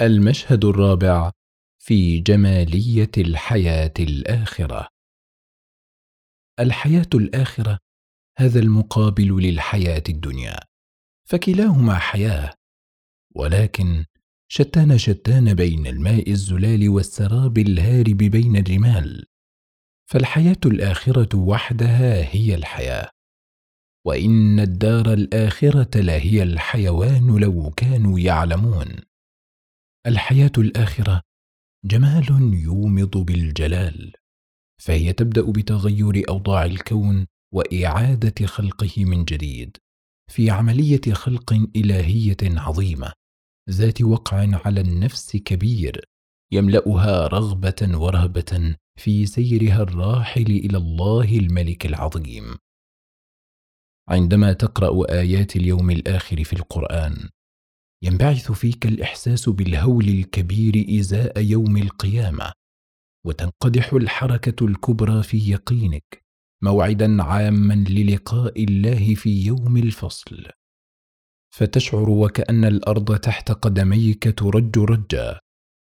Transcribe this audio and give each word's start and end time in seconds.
المشهد 0.00 0.64
الرابع 0.64 1.30
في 1.78 2.18
جمالية 2.20 3.10
الحياة 3.18 3.92
الآخرة. 3.98 4.88
الحياة 6.60 7.08
الآخرة 7.14 7.78
هذا 8.38 8.60
المقابل 8.60 9.42
للحياة 9.42 10.02
الدنيا 10.08 10.60
فكلاهما 11.28 11.94
حياة 11.94 12.54
ولكن 13.34 14.04
شتان 14.48 14.98
شتان 14.98 15.54
بين 15.54 15.86
الماء 15.86 16.30
الزلال 16.30 16.88
والسراب 16.88 17.58
الهارب 17.58 18.16
بين 18.16 18.56
الرمال 18.56 19.24
فالحياة 20.10 20.60
الآخرة 20.66 21.36
وحدها 21.36 22.34
هي 22.34 22.54
الحياة 22.54 23.10
وإن 24.06 24.60
الدار 24.60 25.12
الآخرة 25.12 26.00
لهي 26.00 26.42
الحيوان 26.42 27.36
لو 27.36 27.70
كانوا 27.70 28.18
يعلمون. 28.18 29.07
الحياة 30.06 30.52
الآخرة 30.58 31.22
جمال 31.84 32.54
يومض 32.54 33.16
بالجلال 33.16 34.12
فهي 34.80 35.12
تبدأ 35.12 35.50
بتغير 35.50 36.22
أوضاع 36.28 36.64
الكون 36.64 37.26
وإعادة 37.54 38.46
خلقه 38.46 39.04
من 39.04 39.24
جديد 39.24 39.76
في 40.30 40.50
عملية 40.50 41.00
خلق 41.12 41.52
إلهية 41.76 42.36
عظيمة 42.42 43.12
ذات 43.70 44.02
وقع 44.02 44.36
على 44.66 44.80
النفس 44.80 45.36
كبير 45.36 46.04
يملأها 46.52 47.26
رغبة 47.26 47.98
ورهبة 47.98 48.76
في 48.98 49.26
سيرها 49.26 49.82
الراحل 49.82 50.42
إلى 50.42 50.78
الله 50.78 51.38
الملك 51.38 51.86
العظيم. 51.86 52.56
عندما 54.08 54.52
تقرأ 54.52 55.12
آيات 55.12 55.56
اليوم 55.56 55.90
الآخر 55.90 56.44
في 56.44 56.52
القرآن 56.52 57.28
ينبعث 58.02 58.52
فيك 58.52 58.86
الإحساس 58.86 59.48
بالهول 59.48 60.08
الكبير 60.08 61.00
إزاء 61.00 61.40
يوم 61.40 61.76
القيامة 61.76 62.52
وتنقدح 63.26 63.92
الحركة 63.92 64.66
الكبرى 64.66 65.22
في 65.22 65.50
يقينك 65.50 66.22
موعدا 66.62 67.22
عاما 67.22 67.74
للقاء 67.74 68.64
الله 68.64 69.14
في 69.14 69.46
يوم 69.46 69.76
الفصل. 69.76 70.46
فتشعر 71.54 72.10
وكأن 72.10 72.64
الأرض 72.64 73.16
تحت 73.18 73.52
قدميك 73.52 74.38
ترج 74.38 74.78
رجا 74.78 75.38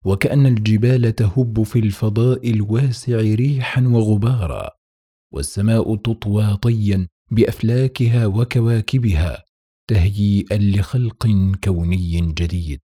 وكأن 0.06 0.46
الجبال 0.46 1.16
تهب 1.16 1.64
في 1.64 1.80
الفضاء 1.80 2.50
الواسع 2.50 3.18
ريحا 3.18 3.82
وغبارا 3.82 4.70
والسماء 5.34 5.96
تطوى 5.96 6.58
طيا 6.58 7.08
بأفلاكها 7.32 8.28
وكواكبها 8.28 9.44
تهيئا 9.88 10.58
لخلق 10.58 11.28
كوني 11.64 12.22
جديد. 12.22 12.82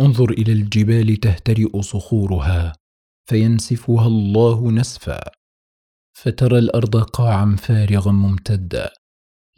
انظر 0.00 0.30
إلى 0.30 0.52
الجبال 0.52 1.16
تهترئ 1.16 1.82
صخورها 1.82 2.72
فينسفها 3.28 4.06
الله 4.06 4.70
نسفا. 4.70 5.20
فترى 6.12 6.58
الأرض 6.58 6.96
قاعا 6.96 7.56
فارغا 7.58 8.12
ممتدا 8.12 8.90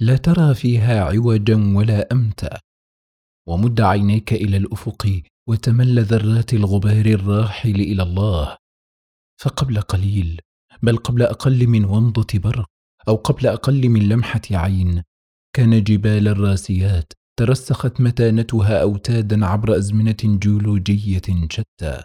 لا 0.00 0.16
ترى 0.16 0.54
فيها 0.54 1.04
عوجا 1.04 1.72
ولا 1.76 2.12
أمتا. 2.12 2.60
ومد 3.48 3.80
عينيك 3.80 4.32
إلى 4.32 4.56
الأفق 4.56 5.22
وتمل 5.48 6.04
ذرات 6.04 6.54
الغبار 6.54 7.06
الراحل 7.06 7.80
إلى 7.80 8.02
الله. 8.02 8.56
فقبل 9.40 9.80
قليل 9.80 10.40
بل 10.82 10.96
قبل 10.96 11.22
أقل 11.22 11.66
من 11.66 11.84
ومضة 11.84 12.38
برق 12.38 12.66
أو 13.08 13.16
قبل 13.16 13.46
أقل 13.46 13.88
من 13.88 14.08
لمحة 14.08 14.42
عين 14.50 15.02
كان 15.56 15.84
جبال 15.84 16.28
الراسيات 16.28 17.12
ترسخت 17.38 18.00
متانتها 18.00 18.82
أوتادا 18.82 19.46
عبر 19.46 19.76
أزمنة 19.76 20.16
جيولوجية 20.24 21.46
شتى. 21.50 22.02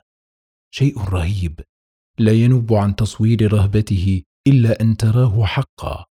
شيء 0.73 0.99
رهيب. 0.99 1.61
لا 2.19 2.31
ينب 2.31 2.73
عن 2.73 2.95
تصوير 2.95 3.53
رهبته 3.53 4.21
إلا 4.47 4.81
أن 4.81 4.97
تراه 4.97 5.45
حقا. 5.45 6.05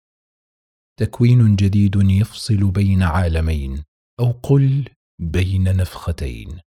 تكوين 1.01 1.57
جديد 1.57 1.97
يفصل 1.97 2.71
بين 2.71 3.03
عالمين 3.03 3.83
أو 4.21 4.31
قل 4.31 4.89
بين 5.21 5.77
نفختين. 5.77 6.61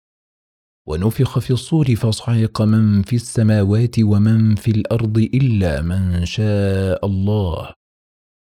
ونفخ 0.88 1.40
في 1.40 1.54
الصور 1.54 1.96
فصعق 1.96 2.62
من 2.62 3.02
في 3.02 3.16
السماوات 3.16 4.00
ومن 4.00 4.56
في 4.56 4.72
الأرض 4.72 5.18
إلا 5.18 5.82
من 5.82 6.26
شاء 6.26 7.06
الله. 7.06 7.74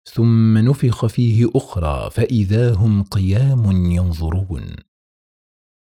ثم 0.08 0.58
نفخ 0.58 1.06
فيه 1.06 1.50
أخرى 1.54 2.10
فإذا 2.10 2.74
هم 2.74 3.02
قيام 3.02 3.70
ينظرون. 3.90 4.76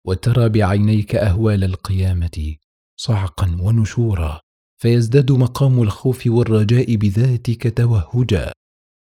وترى 0.07 0.49
بعينيك 0.49 1.15
أهوال 1.15 1.63
القيامة 1.63 2.55
صعقا 2.99 3.57
ونشورا 3.61 4.41
فيزداد 4.81 5.31
مقام 5.31 5.81
الخوف 5.81 6.27
والرجاء 6.27 6.95
بذاتك 6.95 7.77
توهجا. 7.77 8.51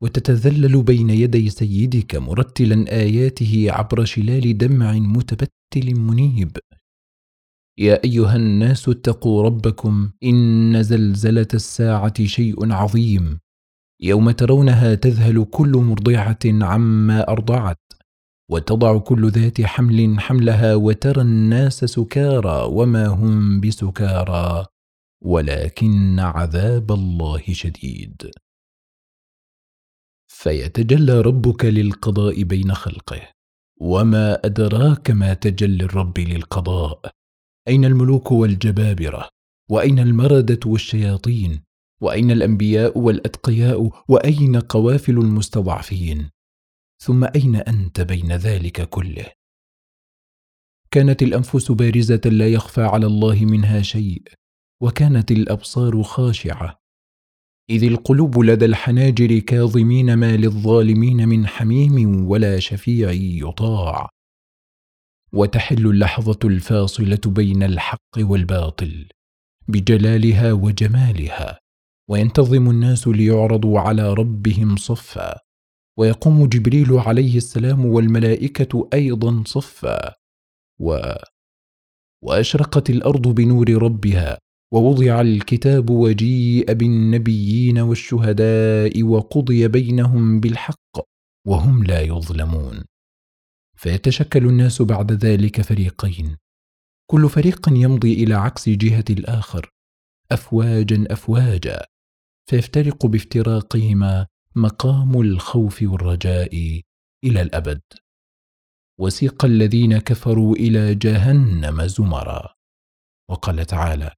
وتتذلل 0.03 0.83
بين 0.83 1.09
يدي 1.09 1.49
سيدك 1.49 2.15
مرتلا 2.15 2.91
آياته 2.91 3.67
عبر 3.69 4.05
شلال 4.05 4.57
دمع 4.57 4.93
متبتل 4.93 5.95
منيب. 5.95 6.57
يا 7.79 8.03
أيها 8.03 8.35
الناس 8.35 8.89
اتقوا 8.89 9.43
ربكم 9.43 10.11
إن 10.23 10.83
زلزلة 10.83 11.47
الساعة 11.53 12.25
شيء 12.25 12.71
عظيم. 12.71 13.39
يوم 14.03 14.31
ترونها 14.31 14.95
تذهل 14.95 15.45
كل 15.45 15.71
مرضعة 15.71 16.39
عما 16.45 17.27
أرضعت 17.27 17.79
وتضع 18.51 18.97
كل 18.97 19.29
ذات 19.29 19.61
حمل 19.61 20.19
حملها 20.19 20.75
وترى 20.75 21.21
الناس 21.21 21.85
سكارى 21.85 22.63
وما 22.63 23.07
هم 23.07 23.61
بسكارى 23.61 24.65
ولكن 25.21 26.19
عذاب 26.19 26.91
الله 26.91 27.43
شديد. 27.51 28.31
فيتجلى 30.27 31.21
ربك 31.21 31.65
للقضاء 31.65 32.43
بين 32.43 32.73
خلقه 32.73 33.21
وما 33.81 34.45
أدراك 34.45 35.11
ما 35.11 35.33
تجلي 35.33 35.83
الرب 35.83 36.19
للقضاء؟ 36.19 37.11
أين 37.67 37.85
الملوك 37.85 38.31
والجبابرة؟ 38.31 39.29
وأين 39.69 39.99
المردة 39.99 40.59
والشياطين؟ 40.65 41.63
وأين 42.01 42.31
الأنبياء 42.31 42.97
والأتقياء 42.97 43.89
وأين 44.07 44.59
قوافل 44.59 45.17
المستضعفين؟ 45.17 46.29
ثم 47.03 47.23
أين 47.23 47.55
أنت 47.55 48.01
بين 48.01 48.31
ذلك 48.31 48.89
كله؟ 48.89 49.25
كانت 50.91 51.23
الأنفس 51.23 51.71
بارزة 51.71 52.21
لا 52.25 52.47
يخفى 52.47 52.81
على 52.81 53.05
الله 53.05 53.45
منها 53.45 53.81
شيء 53.81 54.23
وكانت 54.81 55.31
الأبصار 55.31 56.03
خاشعة. 56.03 56.81
إذ 57.69 57.83
القلوب 57.83 58.39
لدى 58.39 58.65
الحناجر 58.65 59.39
كاظمين 59.39 60.13
ما 60.13 60.37
للظالمين 60.37 61.29
من 61.29 61.47
حميم 61.47 62.25
ولا 62.29 62.59
شفيع 62.59 63.11
يطاع. 63.11 64.09
وتحل 65.33 65.87
اللحظة 65.87 66.39
الفاصلة 66.43 67.21
بين 67.25 67.63
الحق 67.63 68.17
والباطل 68.17 69.09
بجلالها 69.67 70.53
وجمالها. 70.53 71.60
وينتظم 72.11 72.69
الناس 72.69 73.07
ليعرضوا 73.07 73.79
على 73.79 74.13
ربهم 74.13 74.75
صفا. 74.75 75.39
ويقوم 75.99 76.45
جبريل 76.45 76.93
عليه 76.93 77.37
السلام 77.37 77.85
والملائكة 77.85 78.89
أيضا 78.93 79.43
صفا. 79.45 80.13
و 80.79 80.99
وأشرقت 82.23 82.89
الأرض 82.89 83.27
بنور 83.27 83.69
ربها 83.69 84.37
ووضع 84.73 85.21
الكتاب 85.21 85.89
وجيء 85.89 86.73
بالنبيين 86.73 87.79
والشهداء 87.79 89.03
وقضي 89.03 89.67
بينهم 89.67 90.39
بالحق 90.39 90.97
وهم 91.47 91.83
لا 91.83 92.01
يظلمون. 92.01 92.83
فيتشكل 93.75 94.45
الناس 94.45 94.81
بعد 94.81 95.11
ذلك 95.11 95.61
فريقين. 95.61 96.37
كل 97.11 97.29
فريق 97.29 97.69
يمضي 97.69 98.13
إلى 98.13 98.33
عكس 98.33 98.69
جهة 98.69 99.05
الآخر. 99.09 99.69
افواجا 100.31 101.05
افواجا. 101.09 101.90
فيفترق 102.51 103.05
بافتراقهما 103.05 104.27
مقام 104.55 105.21
الخوف 105.21 105.81
والرجاء 105.81 106.81
إلى 107.25 107.41
الأبد. 107.41 107.81
وسيق 108.99 109.45
الذين 109.45 109.97
كفروا 109.97 110.55
إلى 110.55 110.95
جهنم 110.95 111.87
زمرا. 111.87 112.53
وقال 113.29 113.65
تعالى 113.65 114.11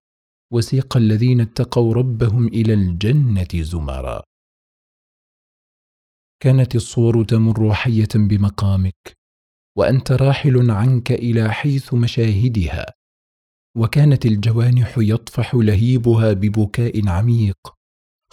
وسيق 0.54 0.98
الذين 0.98 1.42
اتقوا 1.42 1.94
ربهم 1.94 2.48
إلى 2.48 2.74
الجنة 2.74 3.64
زمرا. 3.64 4.24
كانت 6.44 6.76
الصور 6.76 7.24
تمر 7.26 7.74
حية 7.74 8.14
بمقامك 8.16 9.18
وأنت 9.78 10.12
راحل 10.12 10.72
عنك 10.72 11.12
إلى 11.12 11.54
حيث 11.54 11.94
مشاهدها. 11.94 12.86
وكانت 13.78 14.26
الجوانح 14.26 14.96
يطفح 14.98 15.56
لهيبها 15.56 16.34
ببكاء 16.34 17.08
عميق. 17.08 17.83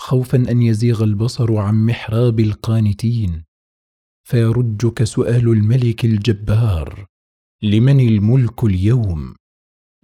خوفا 0.00 0.38
أن 0.38 0.62
يزيغ 0.62 1.04
البصر 1.04 1.56
عن 1.56 1.86
محراب 1.86 2.40
القانتين. 2.40 3.44
فيرجك 4.28 5.04
سؤال 5.04 5.48
الملك 5.48 6.04
الجبار 6.04 7.06
لمن 7.62 8.00
الملك 8.00 8.64
اليوم؟ 8.64 9.34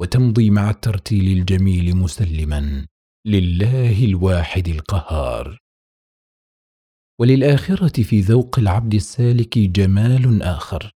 وتمضي 0.00 0.50
مع 0.50 0.70
الترتيل 0.70 1.38
الجميل 1.38 1.96
مسلما 1.96 2.86
لله 3.26 4.04
الواحد 4.04 4.68
القهار. 4.68 5.58
وللآخرة 7.20 8.02
في 8.02 8.20
ذوق 8.20 8.58
العبد 8.58 8.94
السالك 8.94 9.58
جمال 9.58 10.42
آخر. 10.42 10.90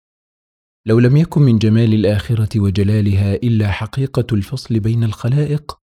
لو 0.87 0.99
لم 0.99 1.17
يكن 1.17 1.43
من 1.43 1.59
جمال 1.59 1.95
الآخرة 1.95 2.61
وجلالها 2.61 3.35
إلا 3.35 3.71
حقيقة 3.71 4.27
الفصل 4.33 4.81
بين 4.81 5.05
الخلائق 5.05 5.79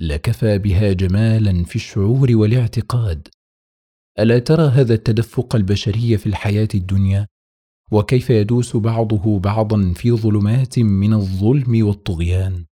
لكفى 0.00 0.58
بها 0.58 0.92
جمالا 0.92 1.64
في 1.64 1.76
الشعور 1.76 2.28
والاعتقاد. 2.30 3.28
ألا 4.18 4.38
ترى 4.38 4.68
هذا 4.68 4.94
التدفق 4.94 5.56
البشري 5.56 6.18
في 6.18 6.26
الحياة 6.26 6.68
الدنيا؟ 6.74 7.26
وكيف 7.92 8.30
يدوس 8.30 8.76
بعضه 8.76 9.38
بعضا 9.38 9.92
في 9.92 10.12
ظلمات 10.12 10.78
من 10.78 11.14
الظلم 11.14 11.86
والطغيان؟ 11.86 12.66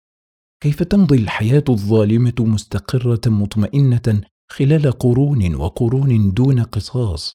كيف 0.62 0.82
تمضي 0.82 1.16
الحياة 1.16 1.64
الظالمة 1.69 2.34
مستقرة 2.40 3.20
مطمئنة 3.26 4.22
خلال 4.50 4.92
قرون 4.92 5.54
وقرون 5.54 6.32
دون 6.32 6.62
قصاص؟ 6.62 7.34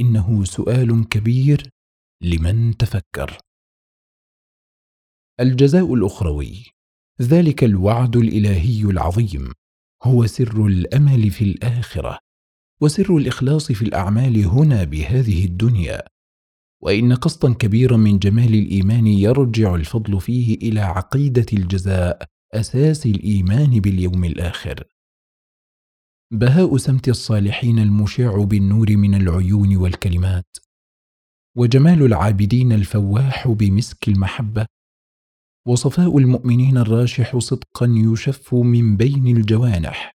إنه 0.00 0.44
سؤال 0.44 1.08
كبير 1.08 1.68
لمن 2.22 2.76
تفكر. 2.76 3.38
الجزاء 5.40 5.94
الأخروي 5.94 6.64
ذلك 7.20 7.64
الوعد 7.64 8.16
الإلهي 8.16 8.82
العظيم. 8.82 9.52
هو 10.02 10.26
سر 10.26 10.66
الأمل 10.66 11.30
في 11.30 11.44
الآخرة 11.44 12.18
وسر 12.80 13.16
الإخلاص 13.16 13.72
في 13.72 13.82
الأعمال 13.82 14.44
هنا 14.44 14.84
بهذه 14.84 15.44
الدنيا. 15.44 16.02
وإن 16.82 17.14
قسطا 17.14 17.52
كبيرا 17.52 17.96
من 17.96 18.18
جمال 18.18 18.54
الإيمان 18.54 19.06
يرجع 19.06 19.74
الفضل 19.74 20.20
فيه 20.20 20.54
إلى 20.54 20.80
عقيدة 20.80 21.46
الجزاء 21.52 22.24
أساس 22.54 23.06
الإيمان 23.06 23.80
باليوم 23.80 24.24
الآخر. 24.24 24.84
بهاء 26.32 26.76
سمت 26.76 27.08
الصالحين 27.08 27.78
المشع 27.78 28.44
بالنور 28.44 28.96
من 28.96 29.14
العيون 29.14 29.76
والكلمات. 29.76 30.56
وجمال 31.56 32.02
العابدين 32.02 32.72
الفواح 32.72 33.48
بمسك 33.48 34.08
المحبة 34.08 34.66
وصفاء 35.66 36.18
المؤمنين 36.18 36.76
الراشح 36.78 37.38
صدقا 37.38 37.86
يشف 37.88 38.54
من 38.54 38.96
بين 38.96 39.36
الجوانح. 39.36 40.12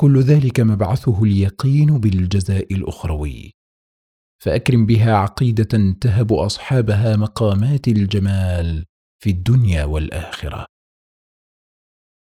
كل 0.00 0.20
ذلك 0.20 0.60
مبعثه 0.60 1.24
اليقين 1.24 1.98
بالجزاء 1.98 2.74
الأخروي. 2.74 3.52
فأكرم 4.42 4.86
بها 4.86 5.16
عقيدة 5.16 5.94
تهب 6.00 6.32
أصحابها 6.32 7.16
مقامات 7.16 7.88
الجمال 7.88 8.84
في 9.22 9.30
الدنيا 9.30 9.84
والآخرة. 9.84 10.66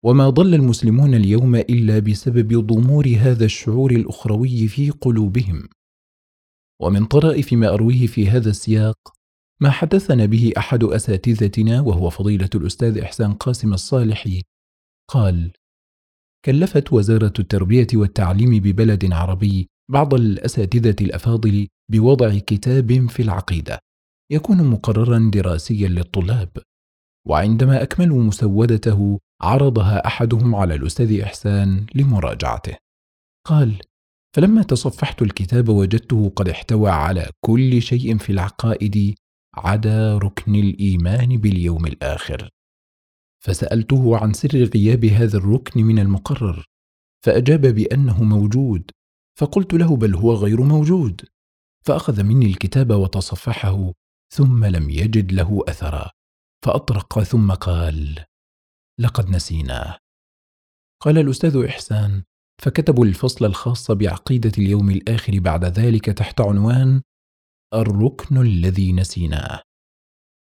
وما 0.03 0.29
ضل 0.29 0.53
المسلمون 0.53 1.13
اليوم 1.13 1.55
إلا 1.55 1.99
بسبب 1.99 2.65
ضمور 2.67 3.07
هذا 3.19 3.45
الشعور 3.45 3.91
الأخروي 3.91 4.67
في 4.67 4.89
قلوبهم. 4.89 5.69
ومن 6.81 7.05
طرائف 7.05 7.53
ما 7.53 7.73
أرويه 7.73 8.07
في 8.07 8.29
هذا 8.29 8.49
السياق 8.49 9.15
ما 9.61 9.69
حدثنا 9.69 10.25
به 10.25 10.53
أحد 10.57 10.83
أساتذتنا 10.83 11.81
وهو 11.81 12.09
فضيلة 12.09 12.49
الأستاذ 12.55 12.97
إحسان 12.97 13.33
قاسم 13.33 13.73
الصالحي. 13.73 14.41
قال 15.11 15.51
كلفت 16.45 16.93
وزارة 16.93 17.33
التربية 17.39 17.87
والتعليم 17.93 18.59
ببلد 18.59 19.13
عربي 19.13 19.67
بعض 19.91 20.13
الأساتذة 20.13 20.95
الأفاضل 21.01 21.67
بوضع 21.91 22.37
كتاب 22.37 23.09
في 23.09 23.21
العقيدة 23.21 23.79
يكون 24.31 24.63
مقررا 24.63 25.31
دراسيا 25.33 25.87
للطلاب. 25.87 26.49
وعندما 27.27 27.83
أكملوا 27.83 28.23
مسودته 28.23 29.19
عرضها 29.41 30.07
أحدهم 30.07 30.55
على 30.55 30.75
الأستاذ 30.75 31.19
إحسان 31.19 31.85
لمراجعته. 31.95 32.77
قال 33.47 33.79
فلما 34.35 34.63
تصفحت 34.63 35.21
الكتاب 35.21 35.69
وجدته 35.69 36.29
قد 36.35 36.49
احتوى 36.49 36.89
على 36.89 37.29
كل 37.45 37.81
شيء 37.81 38.17
في 38.17 38.31
العقائد 38.31 39.15
عدا 39.57 40.17
ركن 40.17 40.55
الإيمان 40.55 41.37
باليوم 41.37 41.85
الآخر. 41.85 42.49
فسألته 43.43 44.17
عن 44.17 44.33
سر 44.33 44.63
غياب 44.63 45.05
هذا 45.05 45.37
الركن 45.37 45.83
من 45.83 45.99
المقرر 45.99 46.65
فأجاب 47.25 47.61
بأنه 47.61 48.23
موجود 48.23 48.91
فقلت 49.39 49.73
له 49.73 49.95
بل 49.95 50.15
هو 50.15 50.33
غير 50.33 50.61
موجود. 50.61 51.21
فأخذ 51.85 52.23
مني 52.23 52.45
الكتاب 52.45 52.91
وتصفحه 52.91 53.93
ثم 54.33 54.65
لم 54.65 54.89
يجد 54.89 55.31
له 55.31 55.63
أثرا 55.67 56.11
فأطرق 56.65 57.23
ثم 57.23 57.51
قال 57.51 58.25
لقد 58.99 59.29
نسيناه 59.29 59.97
قال 61.01 61.17
الأستاذ 61.17 61.65
إحسان 61.65 62.23
فكتبوا 62.61 63.05
الفصل 63.05 63.45
الخاص 63.45 63.91
بعقيدة 63.91 64.51
اليوم 64.57 64.89
الآخر 64.89 65.39
بعد 65.39 65.65
ذلك 65.65 66.05
تحت 66.05 66.41
عنوان 66.41 67.01
الركن 67.73 68.37
الذي 68.37 68.93
نسيناه. 68.93 69.61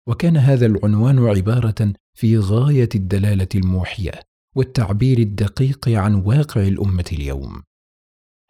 وكان 0.09 0.37
هذا 0.37 0.67
العنوان 0.67 1.19
عبارة 1.19 1.93
في 2.15 2.39
غاية 2.39 2.89
الدلالة 2.95 3.49
الموحية 3.55 4.21
والتعبير 4.57 5.19
الدقيق 5.19 5.89
عن 5.89 6.15
واقع 6.15 6.63
الأمة 6.63 7.05
اليوم. 7.13 7.63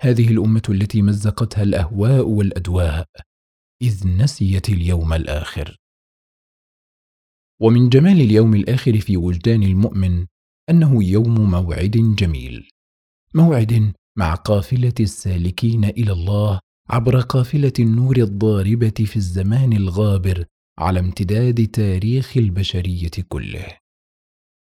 هذه 0.00 0.30
الأمة 0.30 0.62
التي 0.68 1.02
مزقتها 1.02 1.62
الأهواء 1.62 2.28
والأدواء 2.28 3.08
إذ 3.82 4.08
نسيت 4.08 4.68
اليوم 4.68 5.12
الآخر. 5.12 5.76
ومن 7.60 7.88
جمال 7.88 8.20
اليوم 8.20 8.54
الآخر 8.54 9.00
في 9.00 9.16
وجدان 9.16 9.62
المؤمن 9.62 10.26
أنه 10.70 11.04
يوم 11.04 11.50
موعد 11.50 12.14
جميل. 12.18 12.68
موعد 13.34 13.92
مع 14.16 14.34
قافلة 14.34 14.94
السالكين 15.00 15.84
إلى 15.84 16.12
الله 16.12 16.60
عبر 16.90 17.20
قافلة 17.20 17.72
النور 17.78 18.16
الضاربة 18.16 18.94
في 19.06 19.16
الزمان 19.16 19.72
الغابر 19.72 20.44
على 20.78 21.00
امتداد 21.00 21.66
تاريخ 21.66 22.36
البشرية 22.36 23.10
كله. 23.28 23.66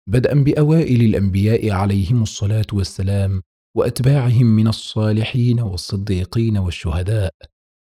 بدءا 0.08 0.34
بأوائل 0.34 1.00
الأنبياء 1.02 1.70
عليهم 1.70 2.22
الصلاة 2.22 2.66
والسلام 2.72 3.42
وأتباعهم 3.76 4.46
من 4.46 4.68
الصالحين 4.68 5.60
والصديقين 5.60 6.58
والشهداء 6.58 7.34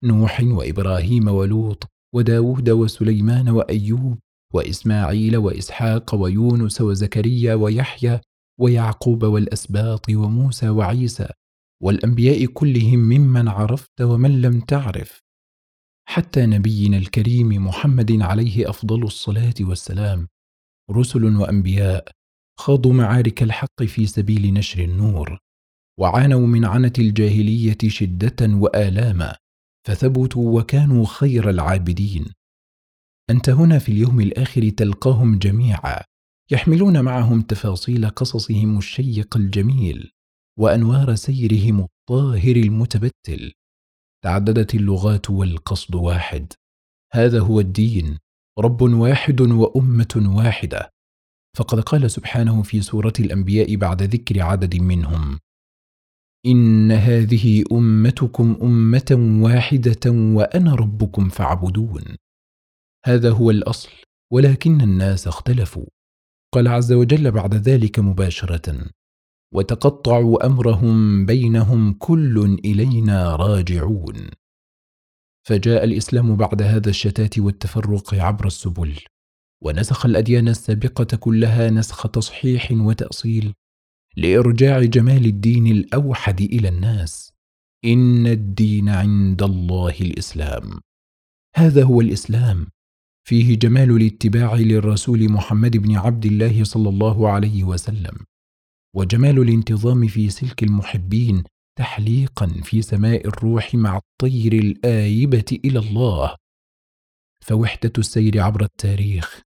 نوح 0.03 0.41
وإبراهيم 0.43 1.27
ولوط 1.27 1.83
وداود 2.15 2.69
وسليمان 2.69 3.49
وأيوب 3.49 4.19
وإسماعيل 4.53 5.37
وإسحاق 5.37 6.15
ويونس 6.15 6.81
وزكريا 6.81 7.55
ويحيى 7.55 8.19
ويعقوب 8.59 9.23
والأسباط 9.23 10.09
وموسى 10.09 10.69
وعيسى 10.69 11.27
والأنبياء 11.83 12.45
كلهم 12.45 12.99
ممن 12.99 13.47
عرفت 13.47 14.01
ومن 14.01 14.41
لم 14.41 14.59
تعرف. 14.59 15.21
حتى 16.09 16.45
نبينا 16.45 16.97
الكريم 16.97 17.67
محمد 17.67 18.21
عليه 18.21 18.69
أفضل 18.69 19.03
الصلاة 19.03 19.53
والسلام 19.59 20.27
رسل 20.91 21.35
وأنبياء 21.35 22.11
خاضوا 22.59 22.93
معارك 22.93 23.43
الحق 23.43 23.83
في 23.83 24.05
سبيل 24.05 24.53
نشر 24.53 24.83
النور 24.83 25.39
وعانوا 25.99 26.47
من 26.47 26.65
عنة 26.65 26.93
الجاهلية 26.99 27.77
شدة 27.87 28.35
وآلاما 28.41 29.35
فثبتوا 29.87 30.59
وكانوا 30.59 31.05
خير 31.05 31.49
العابدين. 31.49 32.25
أنت 33.29 33.49
هنا 33.49 33.79
في 33.79 33.91
اليوم 33.91 34.21
الآخر 34.21 34.69
تلقاهم 34.69 35.37
جميعا 35.39 36.03
يحملون 36.51 37.01
معهم 37.01 37.41
تفاصيل 37.41 38.09
قصصهم 38.09 38.77
الشيق 38.77 39.37
الجميل. 39.37 40.11
وأنوار 40.59 41.15
سيرهم 41.15 41.79
الطاهر 41.79 42.55
المتبتل. 42.55 43.53
تعددت 44.23 44.75
اللغات 44.75 45.29
والقصد 45.29 45.95
واحد. 45.95 46.53
هذا 47.13 47.39
هو 47.39 47.59
الدين. 47.59 48.17
رب 48.59 48.81
واحد 48.81 49.41
وأمة 49.41 50.33
واحدة. 50.37 50.89
فقد 51.57 51.79
قال 51.79 52.11
سبحانه 52.11 52.63
في 52.63 52.81
سورة 52.81 53.13
الأنبياء 53.19 53.75
بعد 53.75 54.03
ذكر 54.03 54.41
عدد 54.41 54.75
منهم 54.75 55.39
إن 56.45 56.91
هذه 56.91 57.63
أمتكم 57.71 58.57
أمة 58.61 59.39
واحدة 59.43 60.11
وأنا 60.11 60.75
ربكم 60.75 61.29
فاعبدون. 61.29 62.03
هذا 63.05 63.31
هو 63.31 63.51
الأصل 63.51 63.89
ولكن 64.33 64.81
الناس 64.81 65.27
اختلفوا. 65.27 65.85
قال 66.53 66.67
عز 66.67 66.93
وجل 66.93 67.31
بعد 67.31 67.55
ذلك 67.55 67.99
مباشرة 67.99 68.91
وتقطعوا 69.53 70.45
أمرهم 70.45 71.25
بينهم 71.25 71.93
كل 71.93 72.59
إلينا 72.65 73.35
راجعون. 73.35 74.29
فجاء 75.47 75.83
الإسلام 75.83 76.35
بعد 76.35 76.61
هذا 76.61 76.89
الشتات 76.89 77.39
والتفرق 77.39 78.13
عبر 78.13 78.47
السبل 78.47 78.99
ونسخ 79.63 80.05
الأديان 80.05 80.47
السابقة 80.47 81.17
كلها 81.17 81.69
نسخ 81.69 82.07
تصحيح 82.07 82.71
وتأصيل 82.71 83.53
لإرجاع 84.17 84.83
جمال 84.83 85.25
الدين 85.25 85.67
الأوحد 85.67 86.41
إلى 86.41 86.69
الناس. 86.69 87.33
إن 87.85 88.27
الدين 88.27 88.89
عند 88.89 89.43
الله 89.43 89.95
الإسلام. 90.01 90.79
هذا 91.55 91.83
هو 91.83 92.01
الإسلام. 92.01 92.67
فيه 93.27 93.59
جمال 93.59 93.91
الاتباع 93.91 94.55
للرسول 94.55 95.31
محمد 95.31 95.77
بن 95.77 95.95
عبد 95.95 96.25
الله 96.25 96.63
صلى 96.63 96.89
الله 96.89 97.29
عليه 97.29 97.63
وسلم. 97.63 98.17
وجمال 98.97 99.39
الانتظام 99.39 100.07
في 100.07 100.29
سلك 100.29 100.63
المحبين 100.63 101.43
تحليقا 101.79 102.47
في 102.63 102.81
سماء 102.81 103.27
الروح 103.27 103.75
مع 103.75 103.97
الطير 103.97 104.53
الآيبة 104.53 105.59
إلى 105.65 105.79
الله. 105.79 106.35
فوحدة 107.45 107.93
السير 107.97 108.41
عبر 108.41 108.63
التاريخ 108.63 109.41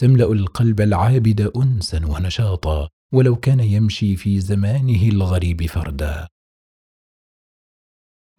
تملأ 0.00 0.32
القلب 0.32 0.80
العابد 0.80 1.40
انسا 1.56 2.06
ونشاطا 2.06 2.88
ولو 3.14 3.36
كان 3.36 3.60
يمشي 3.60 4.16
في 4.16 4.40
زمانه 4.40 5.08
الغريب 5.08 5.66
فردا. 5.66 6.28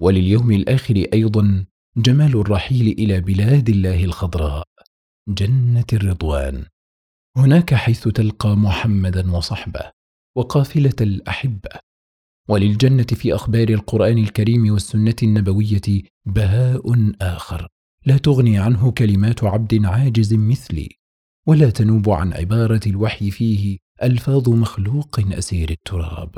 ولليوم 0.01 0.51
الآخر 0.51 1.05
أيضا 1.13 1.65
جمال 1.97 2.37
الرحيل 2.37 2.87
إلى 2.87 3.21
بلاد 3.21 3.69
الله 3.69 4.03
الخضراء 4.03 4.67
جنة 5.29 5.85
الرضوان. 5.93 6.65
هناك 7.37 7.73
حيث 7.73 8.07
تلقى 8.07 8.55
محمدا 8.55 9.31
وصحبه. 9.31 10.02
وقافلة 10.35 10.95
الأحبة. 11.01 11.69
وللجنة 12.49 13.03
في 13.03 13.35
أخبار 13.35 13.69
القرآن 13.69 14.17
الكريم 14.17 14.71
والسنة 14.73 15.15
النبوية 15.23 16.03
بهاء 16.25 17.13
آخر. 17.21 17.67
لا 18.05 18.17
تغني 18.17 18.57
عنه 18.59 18.91
كلمات 18.91 19.43
عبد 19.43 19.85
عاجز 19.85 20.33
مثلي 20.33 20.89
ولا 21.47 21.69
تنوب 21.69 22.09
عن 22.09 22.33
عبارة 22.33 22.81
الوحي 22.87 23.31
فيه 23.31 23.77
ألفاظ 24.03 24.49
مخلوق 24.49 25.19
أسير 25.19 25.69
التراب. 25.69 26.35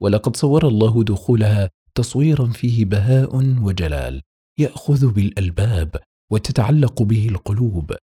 ولقد 0.00 0.36
صور 0.36 0.68
الله 0.68 1.04
دخولها 1.04 1.70
تصويرا 1.94 2.46
فيه 2.46 2.84
بهاء 2.84 3.36
وجلال 3.62 4.22
يأخذ 4.58 5.12
بالألباب 5.12 5.96
وتتعلق 6.30 7.02
به 7.02 7.28
القلوب. 7.28 7.96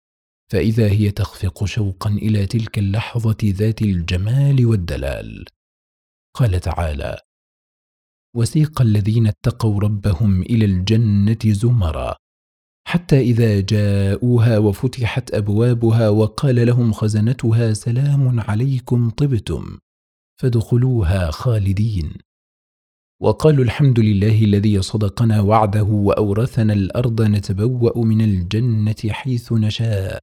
فإذا 0.51 0.87
هي 0.87 1.11
تخفق 1.11 1.65
شوقا 1.65 2.09
إلى 2.09 2.45
تلك 2.45 2.79
اللحظة 2.79 3.37
ذات 3.43 3.81
الجمال 3.81 4.65
والدلال. 4.65 5.45
قال 6.35 6.59
تعالى 6.59 7.17
وسيق 8.35 8.81
الذين 8.81 9.27
اتقوا 9.27 9.79
ربهم 9.79 10.41
إلى 10.41 10.65
الجنة 10.65 11.39
زمرا 11.45 12.15
حتى 12.87 13.19
إذا 13.19 13.59
جاءوها 13.59 14.57
وفتحت 14.57 15.33
أبوابها 15.33 16.09
وقال 16.09 16.67
لهم 16.67 16.93
خزنتها 16.93 17.73
سلام 17.73 18.39
عليكم 18.39 19.09
طبتم 19.09 19.77
فادخلوها 20.41 21.31
خالدين 21.31 22.13
وقالوا 23.21 23.63
الحمد 23.63 23.99
لله 23.99 24.43
الذي 24.43 24.81
صدقنا 24.81 25.41
وعده 25.41 25.83
وأورثنا 25.83 26.73
الأرض 26.73 27.21
نتبوأ 27.21 28.05
من 28.05 28.21
الجنة 28.21 28.95
حيث 29.09 29.53
نشاء 29.53 30.19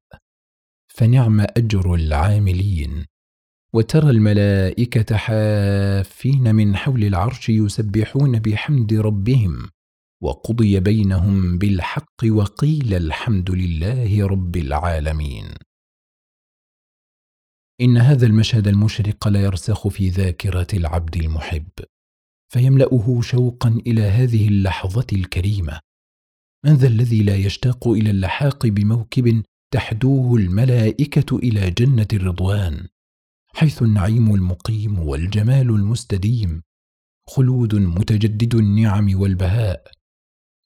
فنعم 0.98 1.40
أجر 1.40 1.94
العاملين. 1.94 3.04
وترى 3.72 4.10
الملائكة 4.10 5.16
حافين 5.16 6.54
من 6.54 6.76
حول 6.76 7.04
العرش 7.04 7.48
يسبحون 7.48 8.38
بحمد 8.38 8.94
ربهم. 8.94 9.68
وقضي 10.22 10.80
بينهم 10.80 11.58
بالحق 11.58 12.24
وقيل 12.24 12.94
الحمد 12.94 13.50
لله 13.50 14.26
رب 14.26 14.56
العالمين. 14.56 15.44
إن 17.80 17.96
هذا 17.98 18.26
المشهد 18.26 18.68
المشرق 18.68 19.28
ليرسخ 19.28 19.88
في 19.88 20.08
ذاكرة 20.08 20.66
العبد 20.74 21.16
المحب. 21.16 21.68
فيملأه 22.52 23.20
شوقا 23.22 23.68
إلى 23.86 24.02
هذه 24.02 24.48
اللحظة 24.48 25.06
الكريمة. 25.12 25.80
من 26.64 26.74
ذا 26.74 26.86
الذي 26.86 27.22
لا 27.22 27.36
يشتاق 27.36 27.88
إلى 27.88 28.10
اللحاق 28.10 28.66
بموكب 28.66 29.42
تحدوه 29.70 30.36
الملائكة 30.36 31.36
إلى 31.36 31.70
جنة 31.70 32.06
الرضوان 32.12 32.88
حيث 33.54 33.82
النعيم 33.82 34.34
المقيم 34.34 34.98
والجمال 34.98 35.70
المستديم 35.70 36.62
خلود 37.26 37.74
متجدد 37.74 38.54
النعم 38.54 39.20
والبهاء 39.20 39.98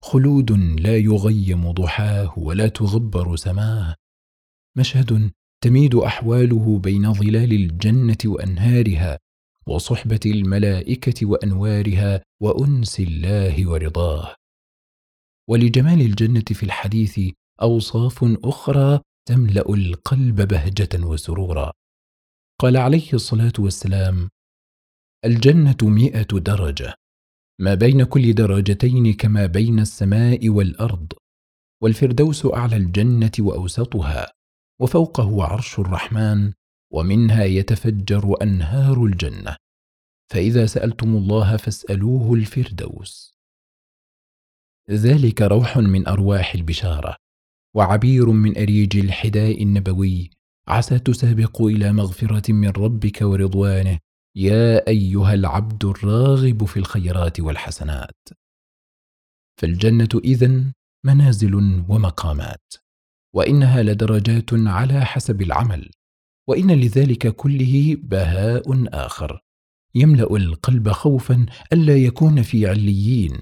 خلود 0.02 0.52
لا 0.80 0.96
يغيم 0.96 1.72
ضحاه 1.72 2.38
ولا 2.38 2.68
تغبر 2.68 3.36
سماه. 3.36 3.96
مشهد 4.76 5.30
تميد 5.60 5.94
أحواله 5.94 6.78
بين 6.78 7.12
ظلال 7.12 7.52
الجنة 7.52 8.16
وأنهارها 8.24 9.18
وصحبة 9.66 10.20
الملائكة 10.26 11.26
وأنوارها 11.26 12.22
وأنس 12.40 13.00
الله 13.00 13.70
ورضاه. 13.70 14.34
ولجمال 15.48 16.00
الجنة 16.00 16.44
في 16.50 16.62
الحديث 16.62 17.20
أوصاف 17.62 18.24
أخرى 18.44 19.00
تملأ 19.28 19.74
القلب 19.74 20.48
بهجة 20.48 21.06
وسرورا. 21.06 21.72
قال 22.60 22.76
عليه 22.76 23.12
الصلاة 23.12 23.52
والسلام 23.58 24.28
الجنة 25.24 25.76
مئة 25.82 26.38
درجة 26.38 26.94
ما 27.60 27.74
بين 27.74 28.04
كل 28.04 28.34
درجتين 28.34 29.12
كما 29.12 29.46
بين 29.46 29.78
السماء 29.78 30.48
والأرض 30.48 31.12
والفردوس 31.82 32.46
أعلى 32.46 32.76
الجنة 32.76 33.30
وأوسطها 33.38 34.32
وفوقه 34.80 35.44
عرش 35.44 35.78
الرحمن 35.78 36.52
ومنها 36.92 37.44
يتفجر 37.44 38.42
أنهار 38.42 39.04
الجنة. 39.04 39.56
فإذا 40.32 40.66
سألتم 40.66 41.16
الله 41.16 41.56
فاسألوه 41.56 42.34
الفردوس. 42.34 43.34
ذلك 44.90 45.42
روح 45.42 45.78
من 45.78 46.08
أرواح 46.08 46.54
البشارة. 46.54 47.21
وعبير 47.74 48.30
من 48.30 48.58
أريج 48.58 48.96
الحداء 48.96 49.62
النبوي. 49.62 50.30
عسى 50.68 50.98
تسابقوا 50.98 51.70
إلى 51.70 51.92
مغفرة 51.92 52.52
من 52.52 52.68
ربك 52.68 53.18
ورضوانه. 53.22 53.98
يا 54.36 54.88
أيها 54.88 55.34
العبد 55.34 55.84
الراغب 55.84 56.64
في 56.64 56.76
الخيرات 56.76 57.40
والحسنات. 57.40 58.28
فالجنة 59.60 60.08
إذن 60.24 60.72
منازل 61.04 61.54
ومقامات. 61.88 62.72
وإنها 63.34 63.82
لدرجات 63.82 64.50
على 64.52 65.04
حسب 65.04 65.42
العمل. 65.42 65.90
وإن 66.48 66.70
لذلك 66.70 67.36
كله 67.36 67.96
بهاء 68.02 68.88
آخر. 69.06 69.40
يملأ 69.94 70.36
القلب 70.36 70.88
خوفا 70.88 71.46
ألا 71.72 71.96
يكون 71.96 72.42
في 72.42 72.66
عليين. 72.66 73.38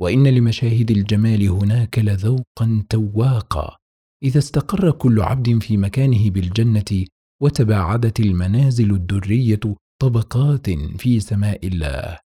وإن 0.00 0.26
لمشاهد 0.26 0.90
الجمال 0.90 1.48
هناك 1.48 1.98
لذوقا 1.98 2.84
تواقا. 2.88 3.76
إذا 4.22 4.38
استقر 4.38 4.90
كل 4.90 5.20
عبد 5.20 5.58
في 5.62 5.76
مكانه 5.76 6.30
بالجنة 6.30 7.04
وتباعدت 7.42 8.20
المنازل 8.20 8.90
الدرية 8.90 9.60
طبقات 10.02 10.70
في 10.70 11.20
سماء 11.20 11.66
الله. 11.66 12.18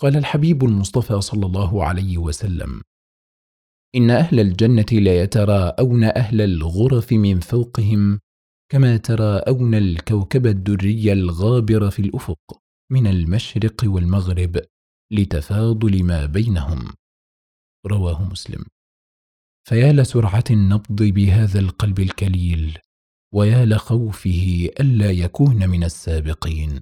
قال 0.00 0.16
الحبيب 0.16 0.64
المصطفى 0.64 1.20
صلى 1.20 1.46
الله 1.46 1.84
عليه 1.84 2.18
وسلم 2.18 2.82
إن 3.96 4.10
أهل 4.10 4.40
الجنة 4.40 4.86
ليتراءون 4.92 6.04
أهل 6.04 6.40
الغرف 6.40 7.12
من 7.12 7.40
فوقهم 7.40 8.20
كما 8.72 8.96
تراءون 8.96 9.74
الكوكب 9.74 10.46
الدري 10.46 11.12
الغابر 11.12 11.90
في 11.90 12.02
الأفق 12.02 12.58
من 12.92 13.06
المشرق 13.06 13.84
والمغرب. 13.84 14.60
لتفاضل 15.12 16.04
ما 16.04 16.26
بينهم. 16.26 16.92
رواه 17.86 18.24
مسلم. 18.30 18.64
فيا 19.68 19.92
لسرعة 19.92 20.44
النبض 20.50 21.02
بهذا 21.02 21.60
القلب 21.60 22.00
الكليل 22.00 22.78
ويا 23.34 23.64
لخوفه 23.64 24.68
ألا 24.80 25.10
يكون 25.10 25.68
من 25.68 25.84
السابقين. 25.84 26.80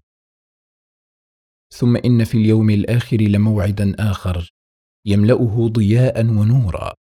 ثم 1.74 1.96
إن 1.96 2.24
في 2.24 2.34
اليوم 2.34 2.70
الآخر 2.70 3.16
لموعدا 3.16 4.10
آخر 4.10 4.50
يملأه 5.06 5.68
ضياء 5.68 6.26
ونورا. 6.26 6.94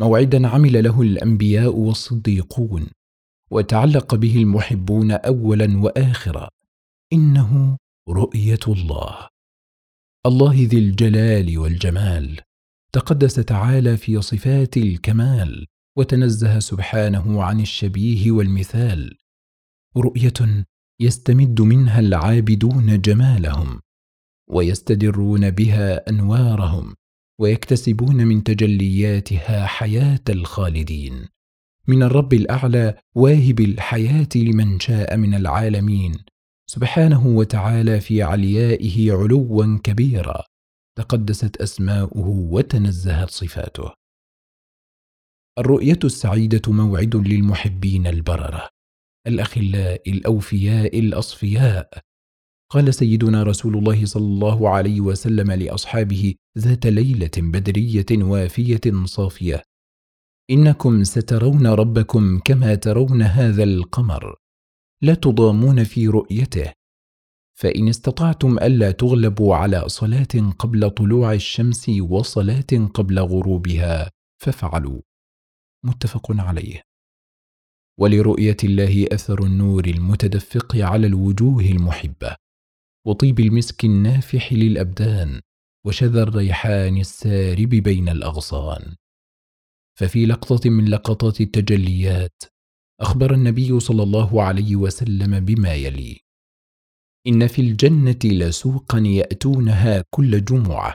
موعدا 0.00 0.48
عمل 0.48 0.84
له 0.84 1.02
الأنبياء 1.02 1.76
والصديقون 1.76 2.90
وتعلق 3.50 4.14
به 4.14 4.36
المحبون 4.36 5.10
أولا 5.12 5.78
وآخرا. 5.78 6.48
إنه 7.12 7.76
رؤية 8.08 8.64
الله. 8.68 9.28
الله 10.26 10.54
ذي 10.54 10.78
الجلال 10.78 11.58
والجمال 11.58 12.40
تقدس 12.92 13.34
تعالى 13.34 13.96
في 13.96 14.22
صفات 14.22 14.76
الكمال 14.76 15.66
وتنزه 15.96 16.58
سبحانه 16.58 17.42
عن 17.42 17.60
الشبيه 17.60 18.30
والمثال. 18.30 19.16
رؤية 19.96 20.64
يستمد 21.00 21.60
منها 21.60 22.00
العابدون 22.00 23.00
جمالهم 23.00 23.80
ويستدرون 24.50 25.50
بها 25.50 26.10
أنوارهم 26.10 26.94
ويكتسبون 27.38 28.16
من 28.16 28.42
تجلياتها 28.44 29.66
حياة 29.66 30.24
الخالدين. 30.28 31.28
من 31.88 32.02
الرب 32.02 32.32
الأعلى 32.32 32.94
واهب 33.14 33.60
الحياة 33.60 34.28
لمن 34.36 34.80
شاء 34.80 35.16
من 35.16 35.34
العالمين. 35.34 36.14
سبحانه 36.74 37.26
وتعالى 37.26 38.00
في 38.00 38.22
عليائه 38.22 39.12
علوا 39.12 39.78
كبيرا 39.84 40.44
تقدست 40.98 41.56
أسماؤه 41.56 42.28
وتنزهت 42.28 43.30
صفاته. 43.30 43.92
الرؤية 45.58 45.98
السعيدة 46.04 46.72
موعد 46.72 47.16
للمحبين 47.16 48.06
البررة 48.06 48.68
الأخلاء 49.26 50.10
الأوفياء 50.10 50.98
الأصفياء. 50.98 51.90
قال 52.72 52.94
سيدنا 52.94 53.42
رسول 53.42 53.76
الله 53.76 54.04
صلى 54.04 54.24
الله 54.24 54.68
عليه 54.68 55.00
وسلم 55.00 55.50
لأصحابه 55.52 56.34
ذات 56.58 56.86
ليلة 56.86 57.36
بدرية 57.36 58.06
وافية 58.12 59.04
صافية 59.04 59.62
إنكم 60.50 61.04
سترون 61.04 61.66
ربكم 61.66 62.38
كما 62.38 62.74
ترون 62.74 63.22
هذا 63.22 63.62
القمر. 63.62 64.36
لا 65.02 65.14
تضامون 65.14 65.84
في 65.84 66.08
رؤيته. 66.08 66.72
فإن 67.58 67.88
استطعتم 67.88 68.58
ألا 68.58 68.90
تغلبوا 68.90 69.56
على 69.56 69.88
صلاة 69.88 70.52
قبل 70.58 70.90
طلوع 70.90 71.32
الشمس 71.32 71.88
وصلاة 71.88 72.88
قبل 72.94 73.18
غروبها 73.18 74.10
فافعلوا. 74.42 75.00
متفق 75.84 76.32
عليه. 76.32 76.82
ولرؤية 78.00 78.56
الله 78.64 79.06
أثر 79.12 79.46
النور 79.46 79.84
المتدفق 79.84 80.76
على 80.76 81.06
الوجوه 81.06 81.62
المحبة. 81.62 82.36
وطيب 83.06 83.40
المسك 83.40 83.84
النافح 83.84 84.52
للأبدان 84.52 85.40
وشذا 85.86 86.22
الريحان 86.22 86.96
السارب 86.96 87.68
بين 87.68 88.08
الأغصان. 88.08 88.96
ففي 89.98 90.26
لقطة 90.26 90.70
من 90.70 90.88
لقطات 90.88 91.40
التجليات 91.40 92.42
أخبر 93.00 93.34
النبي 93.34 93.80
صلى 93.80 94.02
الله 94.02 94.42
عليه 94.42 94.76
وسلم 94.76 95.40
بما 95.40 95.74
يلي. 95.74 96.20
إن 97.26 97.46
في 97.46 97.62
الجنة 97.62 98.18
لسوقا 98.24 98.98
يأتونها 98.98 100.04
كل 100.10 100.44
جمعة. 100.44 100.94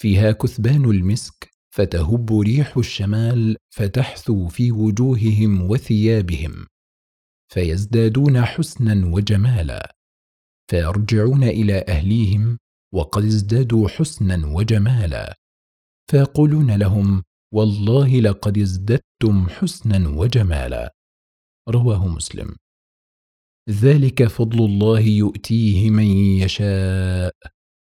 فيها 0.00 0.32
كثبان 0.32 0.84
المسك 0.84 1.50
فتهب 1.74 2.40
ريح 2.40 2.76
الشمال 2.76 3.56
فتحثو 3.74 4.48
في 4.48 4.72
وجوههم 4.72 5.70
وثيابهم. 5.70 6.66
فيزدادون 7.52 8.44
حسنا 8.44 9.06
وجمالا. 9.14 9.94
فيرجعون 10.70 11.44
إلى 11.44 11.84
أهليهم 11.88 12.58
وقد 12.94 13.24
ازدادوا 13.24 13.88
حسنا 13.88 14.46
وجمالا. 14.46 15.34
فيقولون 16.10 16.76
لهم 16.76 17.22
والله 17.54 18.20
لقد 18.20 18.58
ازددتم 18.58 19.48
حسنا 19.48 20.08
وجمالا. 20.08 20.95
رواه 21.68 22.08
مسلم. 22.08 22.56
ذلك 23.70 24.26
فضل 24.26 24.64
الله 24.64 25.00
يؤتيه 25.00 25.90
من 25.90 26.06
يشاء 26.42 27.34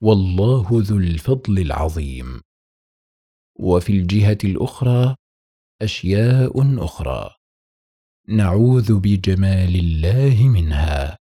والله 0.03 0.69
ذو 0.73 0.97
الفضل 0.97 1.59
العظيم. 1.59 2.41
وفي 3.59 3.93
الجهة 3.93 4.39
الأخرى 4.45 5.17
أشياء 5.83 6.85
أخرى. 6.85 7.35
نعوذ 8.29 8.99
بجمال 8.99 9.77
الله 9.77 10.49
منها. 10.49 11.18